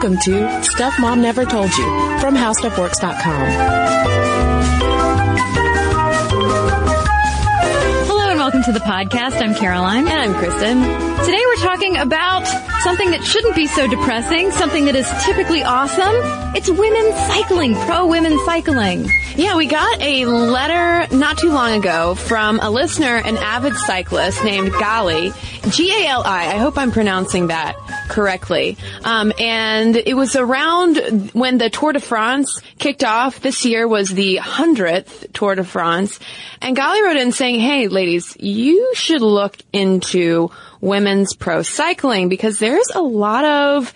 [0.00, 3.48] Welcome to Stuff Mom Never Told You from HowStuffWorks.com.
[8.06, 9.42] Hello and welcome to the podcast.
[9.42, 10.06] I'm Caroline.
[10.06, 10.82] And I'm Cristen.
[11.24, 12.46] Today we're talking about
[12.82, 16.14] something that shouldn't be so depressing, something that is typically awesome.
[16.54, 19.10] It's women cycling, pro women cycling.
[19.34, 24.44] Yeah, we got a letter not too long ago from a listener, an avid cyclist
[24.44, 25.32] named Gali,
[25.70, 26.46] G-A-L-I.
[26.46, 27.76] I hope I'm pronouncing that
[28.08, 28.76] correctly.
[29.04, 33.40] Um, and it was around when the Tour de France kicked off.
[33.40, 36.18] This year was the 100th Tour de France.
[36.60, 42.58] And Gali wrote in saying, hey, ladies, you should look into women's pro cycling because
[42.58, 43.92] there's a lot of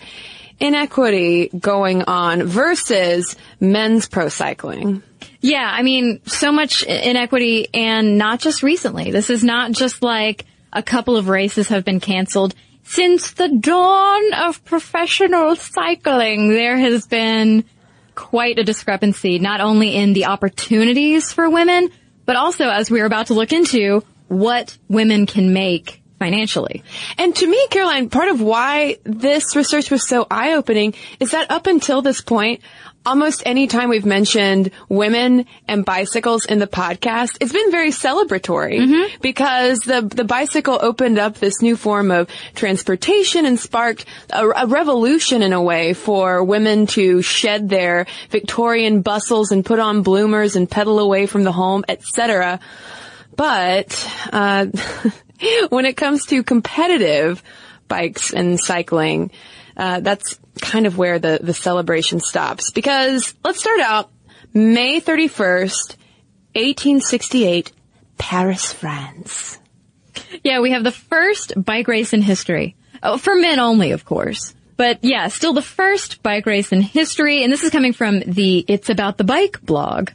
[0.59, 5.03] inequity going on versus men's pro cycling.
[5.41, 9.11] Yeah, I mean, so much inequity and not just recently.
[9.11, 12.53] This is not just like a couple of races have been canceled.
[12.83, 17.63] Since the dawn of professional cycling, there has been
[18.15, 21.89] quite a discrepancy, not only in the opportunities for women,
[22.25, 26.83] but also, as we're about to look into, what women can make financially.
[27.17, 31.67] And to me, Caroline, part of why this research was so eye-opening is that up
[31.67, 32.61] until this point,
[33.05, 38.79] almost any time we've mentioned women and bicycles in the podcast, it's been very celebratory
[38.79, 39.21] mm-hmm.
[39.21, 44.65] because the the bicycle opened up this new form of transportation and sparked a, a,
[44.65, 50.55] revolution in a way for women to shed their Victorian bustles and put on bloomers
[50.55, 52.61] and pedal away from the home, etc.
[53.35, 54.67] But uh,
[55.69, 57.43] when it comes to competitive
[57.87, 59.31] bikes and cycling,
[59.75, 62.71] uh, that's kind of where the, the celebration stops.
[62.71, 64.11] Because let's start out
[64.53, 65.95] May 31st,
[66.53, 67.71] 1868,
[68.17, 69.59] Paris, France.
[70.43, 72.75] Yeah, we have the first bike race in history.
[73.01, 74.53] Oh, for men only, of course.
[74.77, 77.43] But yeah, still the first bike race in history.
[77.43, 80.09] And this is coming from the It's About the Bike blog.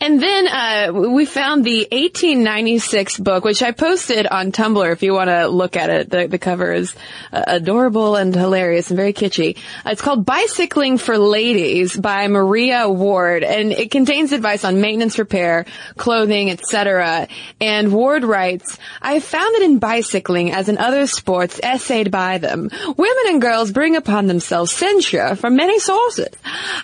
[0.00, 4.92] And then uh, we found the 1896 book, which I posted on Tumblr.
[4.92, 6.94] If you want to look at it, the, the cover is
[7.32, 9.56] uh, adorable and hilarious and very kitschy.
[9.84, 15.18] Uh, it's called "Bicycling for Ladies" by Maria Ward, and it contains advice on maintenance,
[15.18, 15.66] repair,
[15.96, 17.28] clothing, etc.
[17.60, 22.38] And Ward writes, "I have found that in bicycling, as in other sports essayed by
[22.38, 26.28] them, women and girls bring upon themselves censure from many sources.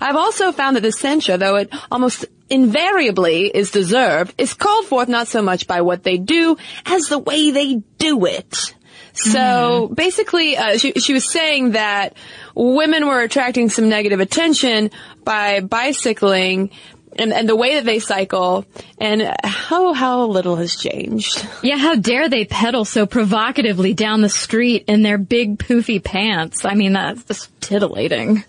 [0.01, 5.09] I've also found that the censure, though it almost invariably is deserved is called forth
[5.09, 6.57] not so much by what they do
[6.87, 8.75] as the way they do it.
[9.15, 9.95] So mm.
[9.95, 12.17] basically, uh, she, she was saying that
[12.55, 14.91] women were attracting some negative attention
[15.23, 16.71] by bicycling
[17.17, 18.67] and, and the way that they cycle
[18.99, 21.47] and how, how little has changed.
[21.63, 26.65] Yeah, how dare they pedal so provocatively down the street in their big poofy pants?
[26.65, 28.45] I mean, that's just titillating.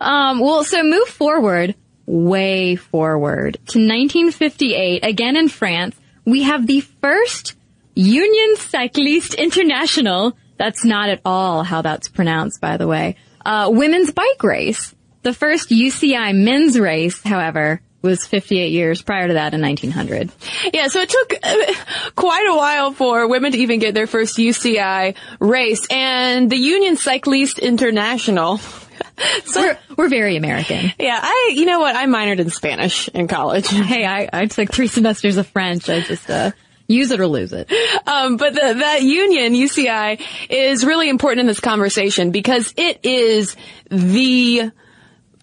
[0.00, 1.74] Um, well, so move forward
[2.08, 7.54] way forward to 1958, again in France, we have the first
[7.94, 10.36] Union Cycliste International.
[10.56, 13.16] That's not at all how that's pronounced, by the way.
[13.44, 14.94] Uh, women's bike race.
[15.22, 20.30] The first UCI men's race, however, was 58 years prior to that in 1900.
[20.72, 24.38] Yeah, so it took uh, quite a while for women to even get their first
[24.38, 25.86] UCI race.
[25.90, 28.60] And the Union Cycliste International
[29.44, 30.92] so we're, we're very American.
[30.98, 31.96] Yeah, I, you know what?
[31.96, 33.68] I minored in Spanish in college.
[33.88, 35.88] Hey, I, I took three semesters of French.
[35.88, 36.50] I just, uh,
[36.88, 37.70] use it or lose it.
[38.06, 40.20] Um, but the, that union, UCI,
[40.50, 43.56] is really important in this conversation because it is
[43.90, 44.72] the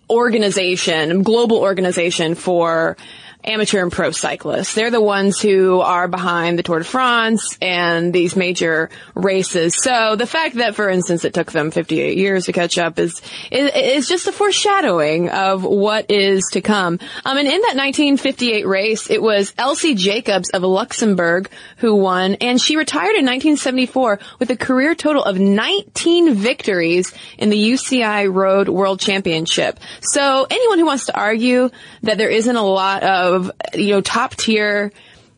[0.10, 2.98] organization, global organization for
[3.46, 4.74] amateur and pro cyclists.
[4.74, 9.76] They're the ones who are behind the Tour de France and these major races.
[9.76, 13.22] So the fact that, for instance, it took them 58 years to catch up is,
[13.52, 17.00] is, just a foreshadowing of what is to come.
[17.26, 22.62] Um, and in that 1958 race, it was Elsy Jacobs of Luxembourg who won, and
[22.62, 28.70] she retired in 1974 with a career total of 19 victories in the UCI Road
[28.70, 29.80] World Championship.
[30.02, 31.70] So anyone who wants to argue
[32.04, 34.92] that there isn't a lot of of, you know, top tier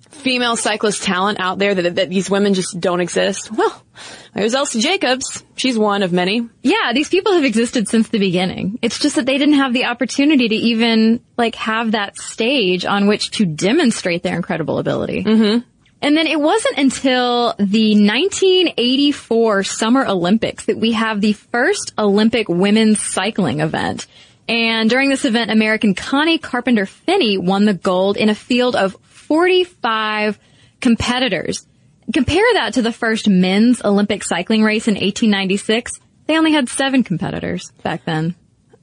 [0.10, 3.52] female cyclist talent out there that, that these women just don't exist?
[3.52, 3.84] Well,
[4.34, 5.44] there's Elsy Jacobs.
[5.56, 6.48] She's one of many.
[6.62, 8.80] Yeah, these people have existed since the beginning.
[8.82, 13.08] It's just that they didn't have the opportunity to even, like, have that stage on
[13.08, 15.24] which to demonstrate their incredible ability.
[15.24, 15.60] Mm-hmm.
[16.00, 22.48] And then it wasn't until the 1984 Summer Olympics that we have the first Olympic
[22.48, 24.06] women's cycling event.
[24.48, 28.96] And during this event, American Connie Carpenter Phinney won the gold in a field of
[29.04, 30.40] 45
[30.80, 31.66] competitors.
[32.14, 36.00] Compare that to the first men's Olympic cycling race in 1896.
[36.28, 38.36] They only had seven competitors back then.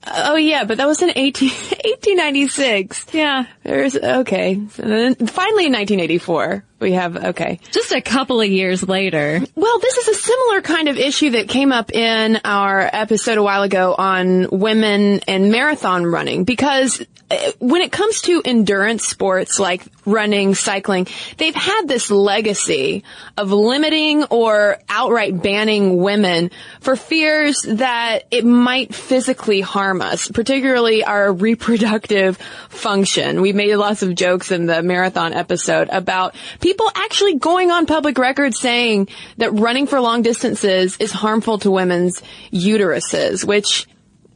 [0.06, 3.06] Oh yeah, but that was in 18, 1896.
[3.12, 3.46] Yeah.
[3.62, 4.54] There's, okay.
[4.56, 7.58] Finally in 1984, we have, okay.
[7.72, 9.40] Just a couple of years later.
[9.54, 13.42] Well, this is a similar kind of issue that came up in our episode a
[13.42, 19.58] while ago on women and marathon running because uh, when it comes to endurance sports
[19.58, 21.06] like running, cycling,
[21.38, 23.02] they've had this legacy
[23.38, 26.50] of limiting or outright banning women
[26.80, 32.36] for fears that it might physically harm us, particularly our reproductive
[32.68, 33.40] function.
[33.40, 38.18] We made lots of jokes in the marathon episode about people actually going on public
[38.18, 42.22] record saying that running for long distances is harmful to women's
[42.52, 43.86] uteruses, which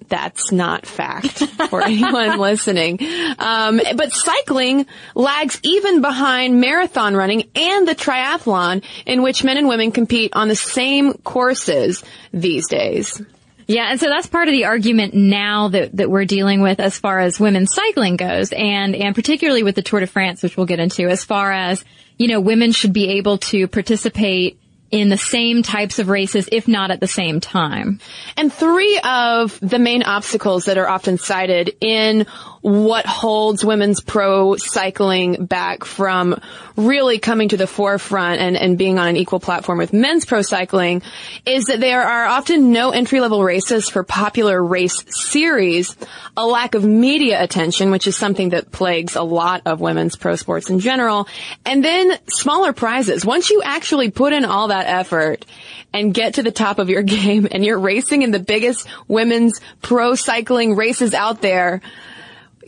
[0.08, 1.38] that's not fact
[1.70, 2.98] for anyone listening.
[3.38, 9.68] Um, but cycling lags even behind marathon running and the triathlon in which men and
[9.68, 12.02] women compete on the same courses
[12.32, 13.22] these days.
[13.68, 16.98] Yeah, and so that's part of the argument now that, that we're dealing with as
[16.98, 20.64] far as women's cycling goes, and, and particularly with the Tour de France, which we'll
[20.64, 21.84] get into, as far as,
[22.16, 24.58] you know, women should be able to participate
[24.90, 28.00] in the same types of races, if not at the same time.
[28.38, 32.26] And three of the main obstacles that are often cited in
[32.60, 36.40] what holds women's pro cycling back from
[36.76, 40.42] really coming to the forefront and, and being on an equal platform with men's pro
[40.42, 41.02] cycling
[41.44, 45.96] is that there are often no entry level races for popular race series,
[46.36, 50.36] a lack of media attention, which is something that plagues a lot of women's pro
[50.36, 51.28] sports in general,
[51.64, 53.24] and then smaller prizes.
[53.24, 55.44] Once you actually put in all that effort
[55.92, 59.60] and get to the top of your game and you're racing in the biggest women's
[59.82, 61.80] pro cycling races out there,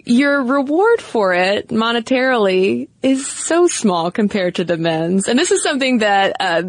[0.05, 5.29] your reward for it monetarily is so small compared to the men's.
[5.29, 6.63] And this is something that uh,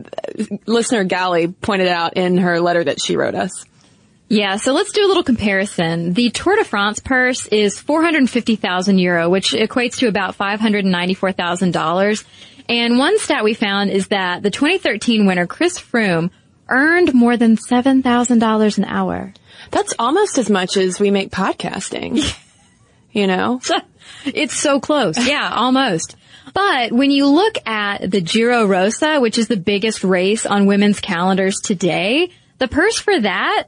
[0.66, 3.66] listener Gali pointed out in her letter that she wrote us.
[4.28, 6.14] Yeah, so let's do a little comparison.
[6.14, 12.24] The Tour de France purse is 450,000 euro, which equates to about $594,000.
[12.70, 16.30] And one stat we found is that the 2013 winner, Chris Froome,
[16.70, 19.34] earned more than $7,000 an hour.
[19.72, 22.24] That's almost as much as we make podcasting.
[23.12, 23.60] you know?
[24.26, 25.18] it's so close.
[25.18, 26.16] Yeah, almost.
[26.54, 31.00] But when you look at the Giro Rosa, which is the biggest race on women's
[31.00, 33.68] calendars today, the purse for that,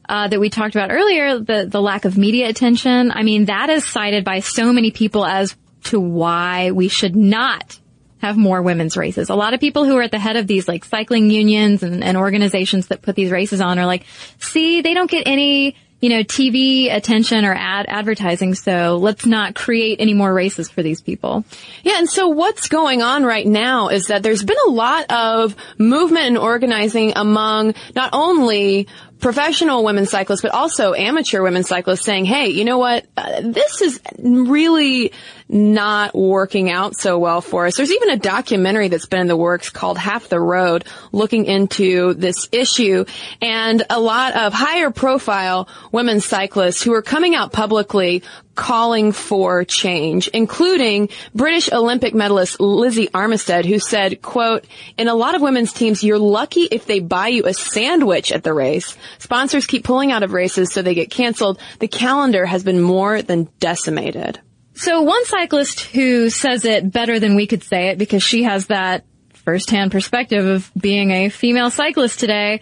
[0.10, 3.12] Uh, that we talked about earlier, the the lack of media attention.
[3.12, 7.78] I mean, that is cited by so many people as to why we should not
[8.20, 9.30] have more women's races.
[9.30, 12.04] A lot of people who are at the head of these like cycling unions and,
[12.04, 14.06] and organizations that put these races on are like,
[14.40, 18.54] see, they don't get any you know, TV attention or ad advertising.
[18.54, 21.44] So let's not create any more races for these people.
[21.84, 21.98] Yeah.
[21.98, 26.28] And so what's going on right now is that there's been a lot of movement
[26.28, 28.88] and organizing among not only
[29.20, 33.06] professional women cyclists, but also amateur women cyclists saying, hey, you know what?
[33.16, 35.12] Uh, this is really
[35.50, 37.78] not working out so well for us.
[37.78, 42.14] There's even a documentary that's been in the works called Half the Road looking into
[42.14, 43.06] this issue
[43.42, 48.24] and a lot of higher profile women cyclists who are coming out publicly
[48.58, 54.66] calling for change, including British Olympic medalist Lizzie Armitstead, who said, quote,
[54.98, 58.44] in a lot of women's teams, you're lucky if they buy you a sandwich at
[58.44, 58.98] the race.
[59.20, 61.60] Sponsors keep pulling out of races so they get canceled.
[61.80, 64.42] The calendar has been more than decimated.
[64.74, 68.68] So one cyclist who says it better than we could say it because she has
[68.68, 72.62] that firsthand perspective of being a female cyclist today.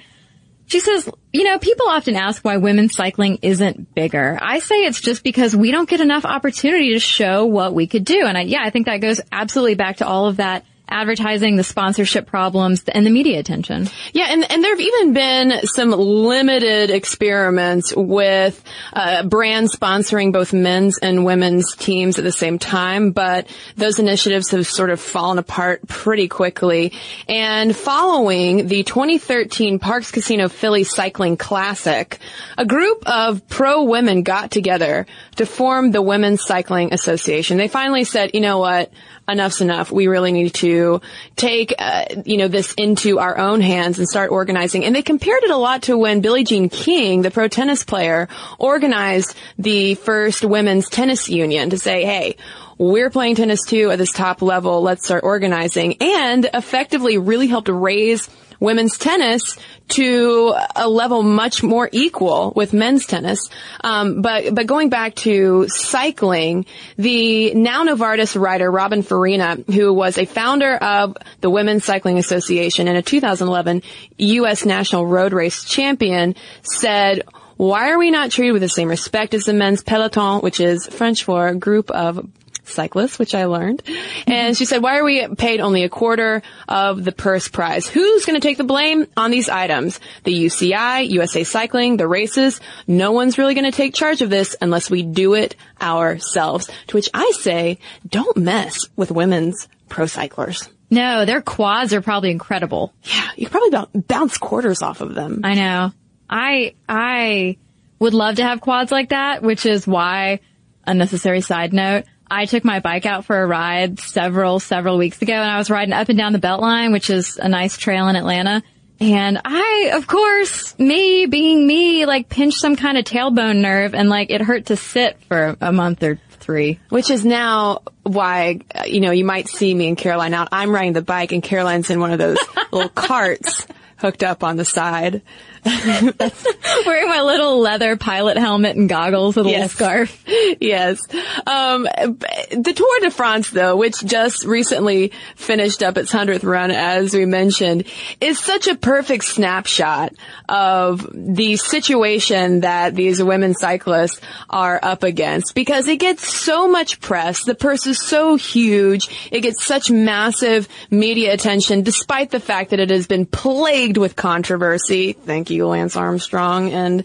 [0.67, 4.38] She says, you know, people often ask why women's cycling isn't bigger.
[4.41, 8.03] I say it's just because we don't get enough opportunity to show what we could
[8.03, 8.25] do.
[8.25, 11.63] And I, yeah, I think that goes absolutely back to all of that advertising, the
[11.63, 13.88] sponsorship problems, and the media attention.
[14.13, 18.62] Yeah, and, and there have even been some limited experiments with
[18.94, 24.51] uh, brands sponsoring both men's and women's teams at the same time, but those initiatives
[24.51, 26.94] have sort of fallen apart pretty quickly.
[27.27, 32.20] And following the 2013 Parx Casino Philly Cycling Classic,
[32.58, 37.58] a group of pro women got together to form the Women's Cycling Association.
[37.58, 38.92] They finally said, you know what?
[39.27, 39.91] Enough's enough.
[39.91, 41.01] We really need to
[41.36, 44.86] take, uh, you know, this into our own hands and start organizing.
[44.86, 48.27] And they compared it a lot to when Billie Jean King, the pro tennis player,
[48.60, 52.38] organized the first women's tennis union to say, hey,
[52.77, 54.82] we're playing tennis too at this top level.
[54.82, 58.29] Let's start organizing and effectively really helped raise
[58.60, 59.58] women's tennis
[59.88, 63.50] to a level much more equal with men's tennis.
[63.82, 66.66] Um, but but going back to cycling,
[66.98, 72.88] the now Novartis rider Robin Farina, who was a founder of the Women's Cycling Association
[72.88, 73.84] and a 2011
[74.18, 74.66] U.S.
[74.66, 77.24] National Road Race champion, said.
[77.58, 80.88] Why are we not treated with the same respect as the men's peloton, which is
[80.88, 82.28] French for group of
[82.67, 83.81] cyclists, which I learned.
[84.27, 87.88] And she said, why are we paid only a quarter of the purse prize?
[87.88, 90.00] Who's going to take the blame on these items?
[90.24, 92.60] The UCI, USA Cycling, the races.
[92.88, 96.69] No one's really going to take charge of this unless we do it ourselves.
[96.88, 100.69] To which I say, don't mess with women's pro cyclers.
[100.89, 102.93] No, their quads are probably incredible.
[103.03, 105.41] Yeah, you could probably bounce quarters off of them.
[105.43, 105.91] I know.
[106.29, 107.57] I, I
[108.00, 110.39] would love to have quads like that, which is why,
[110.86, 115.34] unnecessary side note, I took my bike out for a ride several, several weeks ago
[115.34, 118.15] and I was riding up and down the Beltline, which is a nice trail in
[118.15, 118.63] Atlanta.
[119.00, 124.10] And I, of course, me being me, like pinched some kind of tailbone nerve and
[124.10, 126.79] like it hurt to sit for a month or three.
[126.89, 130.50] Which is now why, you know, you might see me and Caroline out.
[130.51, 132.38] I'm riding the bike and Caroline's in one of those
[132.72, 133.67] little carts
[133.98, 135.22] hooked up on the side.
[136.86, 139.62] Wearing my little leather pilot helmet and goggles with a yes.
[139.62, 140.25] little scarf.
[140.60, 141.00] Yes.
[141.48, 147.13] Um, the Tour de France, though, which just recently finished up its 100th run, as
[147.13, 147.86] we mentioned,
[148.22, 150.13] is such a perfect snapshot
[150.48, 157.00] of the situation that these women cyclists are up against because it gets so much
[157.01, 157.43] press.
[157.43, 159.29] The purse is so huge.
[159.31, 164.15] It gets such massive media attention despite the fact that it has been plagued with
[164.15, 165.13] controversy.
[165.13, 167.04] Thank you Lance Armstrong and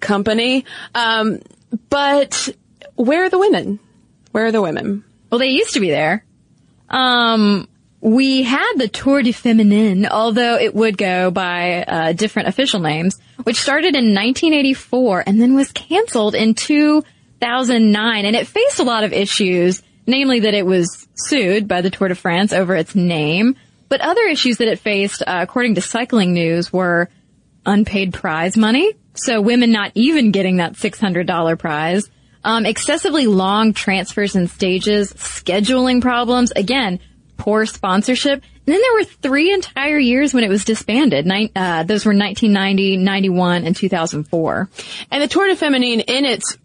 [0.00, 0.64] company.
[0.94, 1.40] Um,
[1.90, 2.48] but
[2.94, 3.78] where are the women?
[4.32, 5.04] Where are the women?
[5.30, 6.24] Well, they used to be there.
[6.88, 7.68] Um,
[8.00, 13.18] we had the Tour de Feminine, although it would go by uh, different official names,
[13.42, 18.24] which started in 1984 and then was canceled in 2009.
[18.24, 22.08] And it faced a lot of issues, namely that it was sued by the Tour
[22.08, 23.56] de France over its name.
[23.88, 27.08] But other issues that it faced, uh, according to Cycling News, were
[27.68, 28.94] unpaid prize money.
[29.14, 32.08] So women not even getting that $600 prize.
[32.44, 36.52] Um, excessively long transfers and stages, scheduling problems.
[36.52, 37.00] Again,
[37.36, 38.42] poor sponsorship.
[38.42, 41.26] And then there were three entire years when it was disbanded.
[41.26, 44.68] Nin- uh, those were 1990, 91, and 2004.
[45.10, 46.58] And the Tour de Feminine in its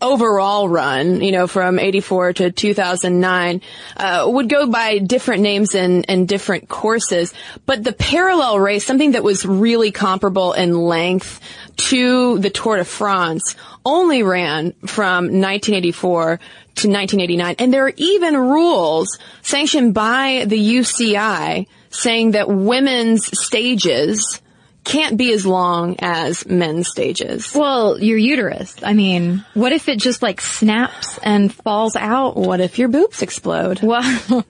[0.00, 3.62] overall run, you know, from 84 to 2009,
[3.96, 7.32] uh, would go by different names and, and different courses.
[7.64, 11.40] But the parallel race, something that was really comparable in length
[11.88, 16.36] to the Tour de France, only ran from 1984
[16.76, 17.56] to 1989.
[17.58, 24.42] And there are even rules sanctioned by the UCI saying that women's stages
[24.86, 27.52] can't be as long as men's stages.
[27.54, 28.76] Well, your uterus.
[28.84, 32.36] I mean, what if it just like snaps and falls out?
[32.36, 33.80] What if your boobs explode?
[33.82, 34.46] Well,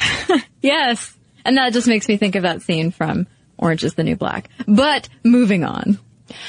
[0.62, 1.14] yes.
[1.44, 3.26] And that just makes me think of that scene from
[3.58, 4.48] Orange is the New Black.
[4.66, 5.98] But moving on.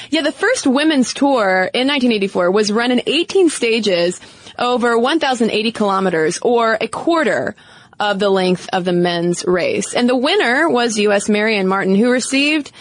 [0.08, 4.20] Yeah, the first women's tour in 1984 was run in 18 stages
[4.58, 7.54] over 1,080 kilometers or a quarter
[8.00, 9.92] of the length of the men's race.
[9.92, 11.28] And the winner was U.S.
[11.28, 12.72] Marianne Martin, who received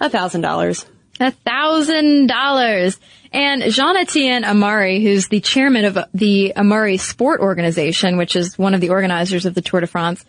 [0.00, 0.86] a thousand dollars.
[1.20, 2.98] A thousand dollars.
[3.32, 8.74] And Jean-Etienne Amaury, who's the chairman of uh, the Amaury Sport Organization, which is one
[8.74, 10.24] of the organizers of the Tour de France,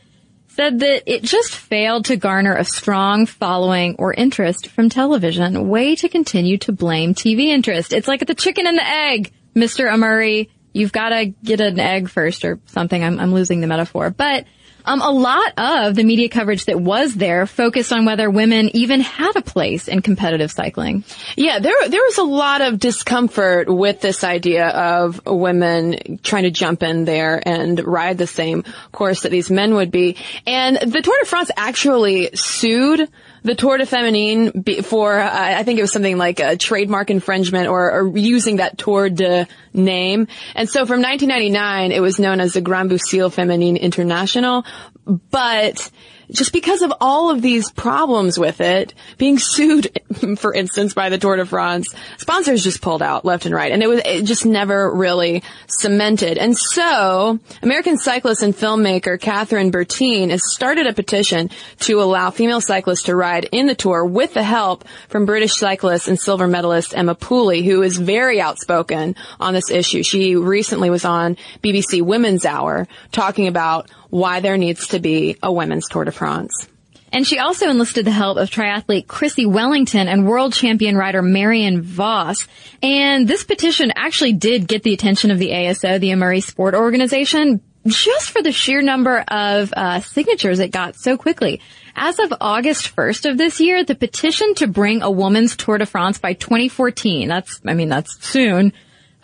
[0.49, 5.69] said that it just failed to garner a strong following or interest from television.
[5.69, 7.93] Way to continue to blame TV interest.
[7.93, 9.87] It's like the chicken and the egg, Mr.
[9.89, 10.49] Amaury.
[10.73, 13.03] You've got to get an egg first or something.
[13.03, 14.09] I'm, I'm losing the metaphor.
[14.09, 14.45] But
[14.87, 19.01] Um, a lot of the media coverage that was there focused on whether women even
[19.01, 21.03] had a place in competitive cycling.
[21.35, 26.51] Yeah, there there was a lot of discomfort with this idea of women trying to
[26.51, 28.63] jump in there and ride the same
[28.93, 30.15] course that these men would be.
[30.45, 33.09] And the Tour de France actually sued
[33.47, 37.67] the Tour de Feminine for, uh, I think it was something like a trademark infringement
[37.69, 40.27] or, or, using that Tour de name.
[40.53, 44.65] And so from 1999, it was known as the Grand Boucle Feminine International.
[45.05, 45.89] But
[46.31, 49.99] just because of all of these problems with it, being sued,
[50.37, 53.81] for instance, by the Tour de France, sponsors just pulled out left and right, and
[53.81, 56.37] it was it just never really cemented.
[56.37, 62.61] And so, American cyclist and filmmaker Kathryn Bertine has started a petition to allow female
[62.61, 66.95] cyclists to ride in the Tour with the help from British cyclist and silver medalist
[66.95, 70.03] Emma Pooley, who is very outspoken on this issue.
[70.03, 75.51] She recently was on BBC Women's Hour talking about why there needs to be a
[75.51, 76.67] women's Tour de France.
[77.11, 81.81] And she also enlisted the help of triathlete Chrissie Wellington and world champion rider Marianne
[81.81, 82.47] Vos.
[82.83, 87.61] And this petition actually did get the attention of the ASO, the Amaury Sport Organization,
[87.85, 91.61] just for the sheer number of uh, signatures it got so quickly.
[91.95, 95.85] As of August 1st of this year, the petition to bring a woman's Tour de
[95.85, 98.73] France by 2014, that's, I mean, that's soon,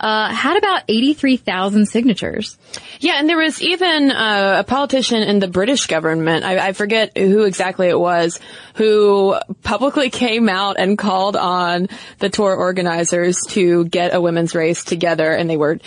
[0.00, 2.58] uh, had about 83,000 signatures.
[3.00, 7.16] Yeah, and there was even uh, a politician in the British government, I, I, forget
[7.16, 8.40] who exactly it was,
[8.74, 14.82] who publicly came out and called on the tour organizers to get a women's race
[14.82, 15.78] together, and they were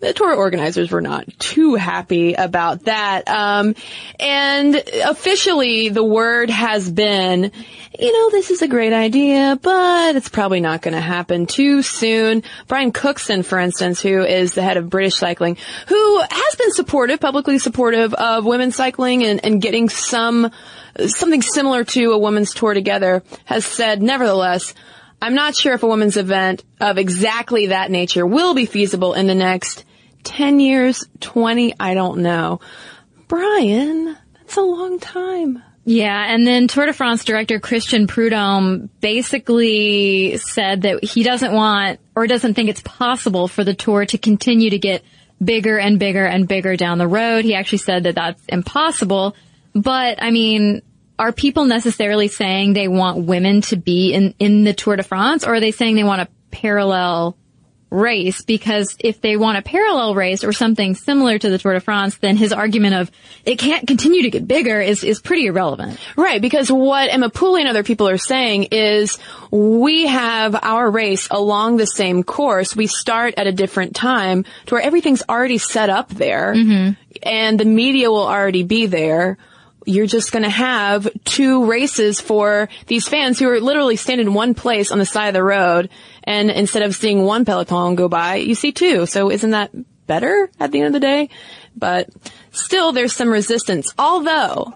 [0.00, 3.28] the tour organizers were not too happy about that.
[3.28, 3.74] Um,
[4.20, 4.74] and
[5.04, 7.50] officially, the word has been,
[7.98, 11.82] you know, this is a great idea, but it's probably not going to happen too
[11.82, 12.42] soon.
[12.68, 15.56] Brian Cookson, for instance, who is the head of British Cycling,
[15.88, 20.50] who has been supportive, publicly supportive of women's cycling and, and getting some
[21.06, 24.74] something similar to a women's tour together, has said, nevertheless.
[25.20, 29.26] I'm not sure if a women's event of exactly that nature will be feasible in
[29.26, 29.84] the next
[30.24, 32.60] 10 years, 20, I don't know.
[33.28, 35.62] Brian, that's a long time.
[35.88, 42.00] Yeah, and then Tour de France director Christian Prudhomme basically said that he doesn't want
[42.16, 45.04] or doesn't think it's possible for the tour to continue to get
[45.42, 47.44] bigger and bigger and bigger down the road.
[47.44, 49.36] He actually said that that's impossible.
[49.76, 50.82] But I mean,
[51.18, 55.44] are people necessarily saying they want women to be in, in the Tour de France
[55.44, 57.36] or are they saying they want a parallel
[57.88, 61.80] race because if they want a parallel race or something similar to the Tour de
[61.80, 63.10] France, then his argument of
[63.44, 65.98] it can't continue to get bigger is, is pretty irrelevant.
[66.16, 69.18] Right, because what Emma Pooley and other people are saying is
[69.50, 72.74] we have our race along the same course.
[72.74, 76.92] We start at a different time to where everything's already set up there mm-hmm.
[77.22, 79.38] and the media will already be there
[79.86, 84.34] you're just going to have two races for these fans who are literally standing in
[84.34, 85.88] one place on the side of the road.
[86.24, 89.06] And instead of seeing one peloton go by, you see two.
[89.06, 89.70] So isn't that
[90.06, 91.30] better at the end of the day?
[91.76, 92.10] But
[92.50, 93.94] still there's some resistance.
[93.98, 94.74] Although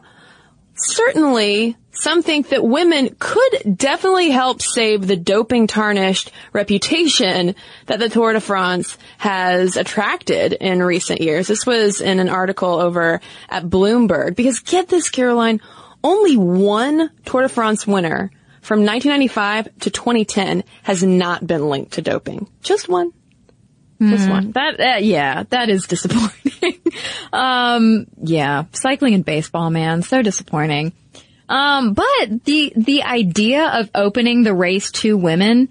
[0.77, 7.55] certainly some think that women could definitely help save the doping tarnished reputation
[7.87, 11.49] that the Tour de France has attracted in recent years.
[11.49, 15.61] This was in an article over at Bloomberg because get this, Caroline,
[16.03, 22.03] only one Tour de France winner from 1995 to 2010 has not been linked to
[22.03, 22.49] doping.
[22.63, 23.13] Just one.
[24.01, 24.53] Just mm, one.
[24.53, 26.81] That, uh, yeah, that is disappointing.
[27.33, 30.93] um, yeah, cycling and baseball, man, so disappointing.
[31.51, 35.69] Um, but the, the idea of opening the race to women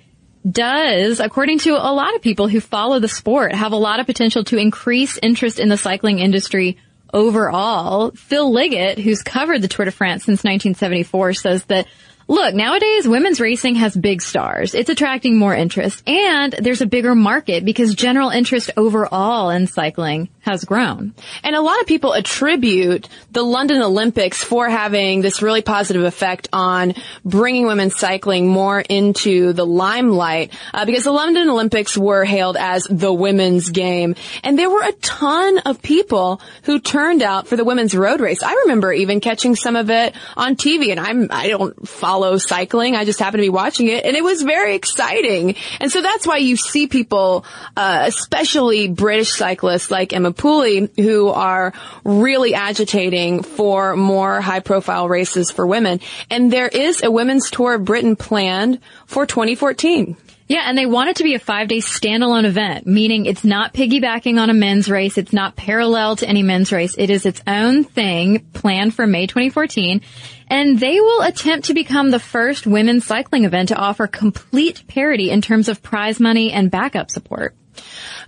[0.50, 4.06] does, according to a lot of people who follow the sport, have a lot of
[4.06, 6.78] potential to increase interest in the cycling industry
[7.14, 8.12] overall.
[8.12, 11.88] Phil Liggett, who's covered the Tour de France since 1974, says that
[12.30, 14.76] Look, nowadays women's racing has big stars.
[14.76, 20.30] It's attracting more interest and there's a bigger market because general interest overall in cycling
[20.42, 21.16] has grown.
[21.44, 26.50] And a lot of people attribute the London Olympics for having this really positive effect
[26.54, 26.94] on
[27.26, 32.84] bringing women's cycling more into the limelight uh, because the London Olympics were hailed as
[32.84, 34.14] the women's game
[34.44, 38.44] and there were a ton of people who turned out for the women's road race.
[38.44, 42.96] I remember even catching some of it on TV and I'm I don't follow cycling.
[42.96, 45.56] I just happened to be watching it and it was very exciting.
[45.80, 51.30] And so that's why you see people uh, especially British cyclists like Emma Pooley who
[51.30, 56.00] are really agitating for more high profile races for women.
[56.30, 60.18] And there is a women's tour of Britain planned for 2014.
[60.50, 63.72] Yeah, and they want it to be a five day standalone event, meaning it's not
[63.72, 65.20] piggybacking on a men's race.
[65.20, 66.96] It's not parallel to any men's race.
[66.98, 70.02] It is its own thing planned for May 2014.
[70.50, 75.30] And they will attempt to become the first women's cycling event to offer complete parity
[75.30, 77.56] in terms of prize money and backup support.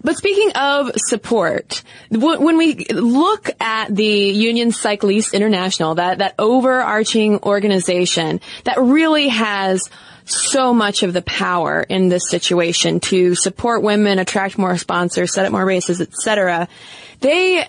[0.03, 1.81] But speaking of support,
[2.11, 9.89] when we look at the Union Cycliste International, that, that overarching organization that really has
[10.25, 15.45] so much of the power in this situation to support women, attract more sponsors, set
[15.45, 16.67] up more races, etc.
[17.19, 17.65] They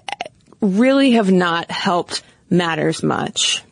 [0.61, 3.63] really have not helped matters much.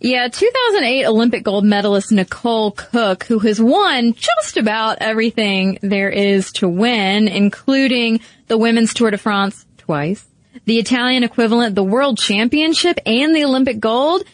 [0.00, 6.52] Yeah, 2008 Olympic gold medalist Nicole Cooke, who has won just about everything there is
[6.52, 10.22] to win, including the Women's Tour de France twice,
[10.66, 14.24] the Italian equivalent, the World Championship, and the Olympic gold.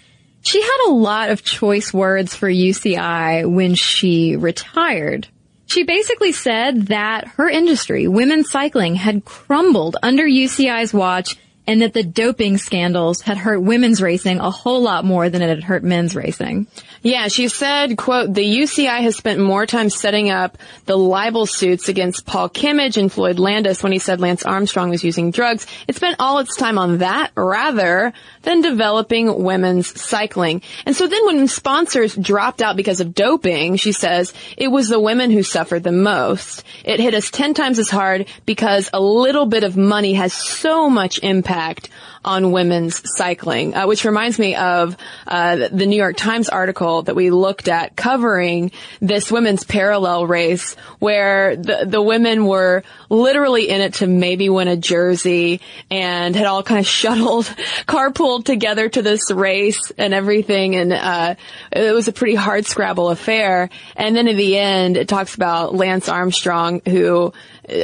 [0.43, 5.29] She had a lot of choice words for UCI when she retired.
[5.67, 11.37] She basically said that her industry, women's cycling, had crumbled under UCI's watch
[11.71, 15.49] and that the doping scandals had hurt women's racing a whole lot more than it
[15.49, 16.67] had hurt men's racing.
[17.03, 21.89] Yeah, she said, quote, the UCI has spent more time setting up the libel suits
[21.89, 25.65] against Paul Kimmage and Floyd Landis when he said Lance Armstrong was using drugs.
[25.87, 30.63] It spent all its time on that rather than developing women's cycling.
[30.85, 34.99] And so then when sponsors dropped out because of doping, she says, it was the
[34.99, 36.65] women who suffered the most.
[36.85, 40.91] It hit us 10 times as hard because a little bit of money has so
[40.91, 41.91] much impact impact
[42.23, 44.97] on women's cycling, uh, which reminds me of
[45.27, 50.75] uh, the New York Times article that we looked at covering this women's parallel race,
[50.99, 56.47] where the the women were literally in it to maybe win a jersey and had
[56.47, 57.47] all kind of shuttled,
[57.87, 61.35] carpooled together to this race and everything, and uh,
[61.73, 63.71] it was a pretty hard scrabble affair.
[63.97, 67.33] And then in the end, it talks about Lance Armstrong who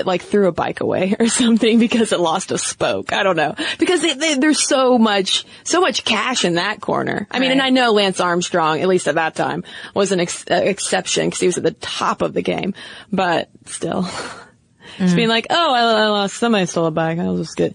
[0.04, 3.12] like threw a bike away or something because it lost a spoke.
[3.12, 7.26] I don't know because they, they, there's so much so much cash in that corner.
[7.30, 7.52] I mean, right.
[7.52, 11.26] and I know Lance Armstrong, at least at that time, was an ex- uh, exception
[11.26, 12.74] because he was at the top of the game,
[13.12, 14.02] but still.
[14.02, 14.42] Mm.
[14.98, 17.18] Just being like, oh, I, I, lost, somebody stole a bike.
[17.18, 17.74] I was just good.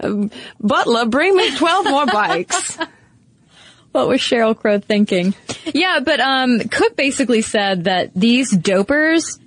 [0.00, 2.78] Um, Butler, bring me 12 more bikes.
[3.92, 5.34] what was Sheryl Crow thinking?
[5.66, 9.38] Yeah, but um, Cooke basically said that these dopers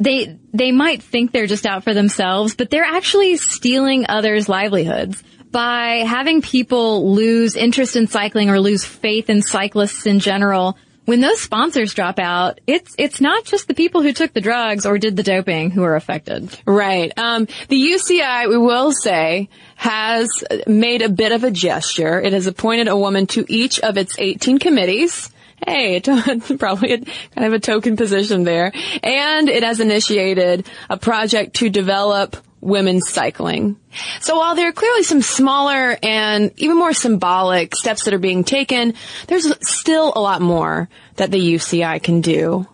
[0.00, 5.22] they they might think they're just out for themselves, but they're actually stealing others' livelihoods
[5.52, 10.76] by having people lose interest in cycling or lose faith in cyclists in general.
[11.04, 14.86] When those sponsors drop out, it's it's not just the people who took the drugs
[14.86, 16.56] or did the doping who are affected.
[16.66, 17.12] Right.
[17.18, 20.28] Um, the UCI, we will say, has
[20.66, 22.20] made a bit of a gesture.
[22.20, 25.30] It has appointed a woman to each of its 18 committees
[25.66, 26.00] hey,
[26.58, 28.72] probably a, kind of a token position there.
[29.02, 33.76] And it has initiated a project to develop women's cycling.
[34.20, 38.44] So while there are clearly some smaller and even more symbolic steps that are being
[38.44, 38.94] taken,
[39.28, 42.66] there's still a lot more that the UCI can do.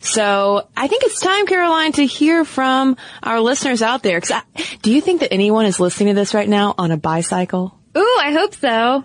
[0.00, 4.20] So I think it's time, Caroline, to hear from our listeners out there.
[4.30, 4.42] I,
[4.80, 7.76] do you think that anyone is listening to this right now on a bicycle?
[7.96, 9.04] Ooh, I hope so.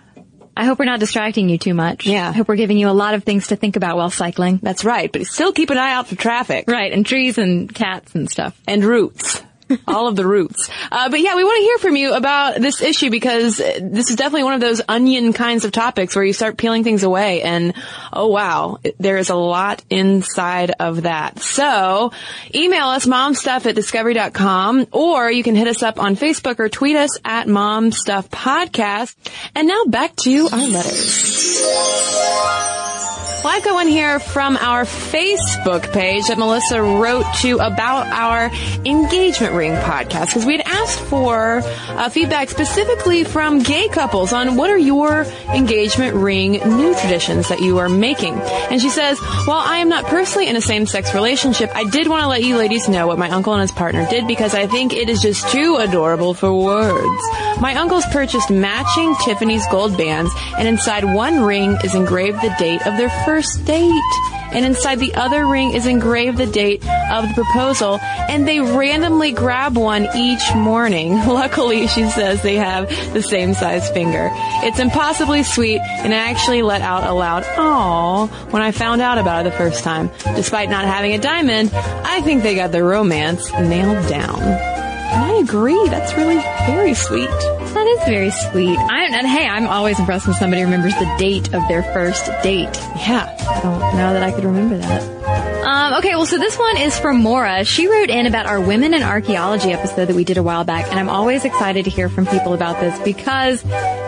[0.55, 2.05] I hope we're not distracting you too much.
[2.05, 2.29] Yeah.
[2.29, 4.59] I hope we're giving you a lot of things to think about while cycling.
[4.61, 6.65] That's right, but still keep an eye out for traffic.
[6.67, 8.59] Right, and trees and cats and stuff.
[8.67, 9.42] And roots.
[9.87, 10.69] All of the roots.
[10.91, 14.15] Uh, but yeah, we want to hear from you about this issue because this is
[14.15, 17.73] definitely one of those onion kinds of topics where you start peeling things away and
[18.11, 21.39] oh wow, there is a lot inside of that.
[21.39, 22.11] So
[22.53, 26.95] email us momstuff at discovery.com or you can hit us up on Facebook or tweet
[26.95, 29.15] us at momstuffpodcast.
[29.55, 31.63] And now back to our letters.
[33.43, 38.49] Well, I've got one here from our Facebook page that Melissa wrote to about our
[38.85, 44.55] engagement ring podcast because we had asked for uh, feedback specifically from gay couples on
[44.55, 48.35] what are your engagement ring new traditions that you are making.
[48.35, 52.21] And she says, while I am not personally in a same-sex relationship, I did want
[52.21, 54.93] to let you ladies know what my uncle and his partner did because I think
[54.93, 57.23] it is just too adorable for words.
[57.59, 62.87] My uncles purchased matching Tiffany's gold bands and inside one ring is engraved the date
[62.87, 64.13] of their first first date.
[64.51, 69.31] And inside the other ring is engraved the date of the proposal, and they randomly
[69.31, 71.15] grab one each morning.
[71.27, 74.29] Luckily, she says they have the same size finger.
[74.61, 79.17] It's impossibly sweet, and I actually let out a loud "aww" when I found out
[79.17, 80.11] about it the first time.
[80.35, 84.39] Despite not having a diamond, I think they got the romance nailed down.
[84.43, 85.87] And I agree.
[85.87, 87.52] That's really very sweet.
[87.73, 88.77] That is very sweet.
[88.77, 92.75] I, and hey, I'm always impressed when somebody remembers the date of their first date.
[92.95, 93.35] Yeah.
[93.39, 95.23] I don't know that I could remember that.
[95.65, 97.63] Um, okay, well, so this one is from Mora.
[97.65, 100.85] She wrote in about our Women in Archaeology episode that we did a while back,
[100.87, 103.63] and I'm always excited to hear from people about this because,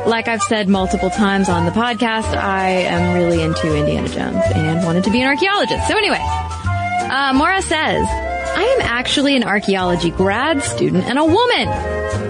[0.06, 4.86] like I've said multiple times on the podcast, I am really into Indiana Jones and
[4.86, 5.88] wanted to be an archaeologist.
[5.88, 11.67] So anyway, uh, Mora says, I am actually an archaeology grad student and a woman.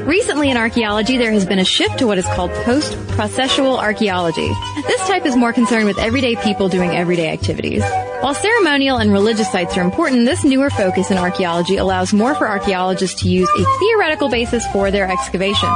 [0.05, 4.47] Recently in archaeology, there has been a shift to what is called post-processual archaeology.
[4.85, 7.83] This type is more concerned with everyday people doing everyday activities.
[8.21, 12.47] While ceremonial and religious sites are important, this newer focus in archaeology allows more for
[12.47, 15.69] archaeologists to use a theoretical basis for their excavation.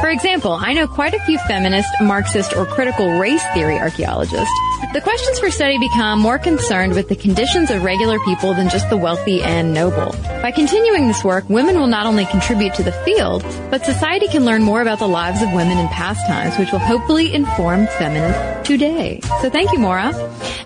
[0.00, 4.52] For example, I know quite a few feminist, Marxist, or critical race theory archaeologists.
[4.92, 8.88] The questions for study become more concerned with the conditions of regular people than just
[8.88, 10.12] the wealthy and noble.
[10.42, 14.44] By continuing this work, women will not only contribute to the field, but society can
[14.44, 18.68] learn more about the lives of women in past times, which will hopefully inform feminists
[18.68, 19.20] today.
[19.40, 20.12] So thank you, Mora.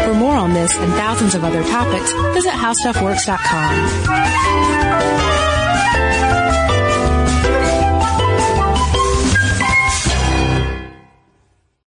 [0.05, 5.42] For more on this and thousands of other topics, visit howstuffworks.com.